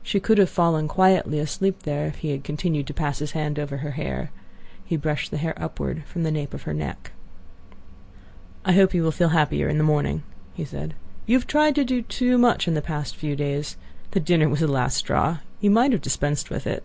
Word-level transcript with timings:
She 0.00 0.20
could 0.20 0.38
have 0.38 0.48
fallen 0.48 0.86
quietly 0.86 1.40
asleep 1.40 1.82
there 1.82 2.06
if 2.06 2.14
he 2.18 2.30
had 2.30 2.44
continued 2.44 2.86
to 2.86 2.94
pass 2.94 3.18
his 3.18 3.32
hand 3.32 3.58
over 3.58 3.78
her 3.78 3.90
hair. 3.90 4.30
He 4.84 4.96
brushed 4.96 5.32
the 5.32 5.38
hair 5.38 5.54
upward 5.60 6.04
from 6.04 6.22
the 6.22 6.30
nape 6.30 6.54
of 6.54 6.62
her 6.62 6.72
neck. 6.72 7.10
"I 8.64 8.74
hope 8.74 8.94
you 8.94 9.02
will 9.02 9.10
feel 9.10 9.26
better 9.30 9.40
and 9.40 9.40
happier 9.40 9.68
in 9.68 9.78
the 9.78 9.82
morning," 9.82 10.22
he 10.54 10.64
said. 10.64 10.94
"You 11.26 11.36
have 11.36 11.48
tried 11.48 11.74
to 11.74 11.84
do 11.84 12.00
too 12.00 12.38
much 12.38 12.68
in 12.68 12.74
the 12.74 12.80
past 12.80 13.16
few 13.16 13.34
days. 13.34 13.76
The 14.12 14.20
dinner 14.20 14.48
was 14.48 14.60
the 14.60 14.68
last 14.68 14.96
straw; 14.98 15.38
you 15.60 15.68
might 15.72 15.90
have 15.90 16.00
dispensed 16.00 16.48
with 16.48 16.64
it." 16.64 16.84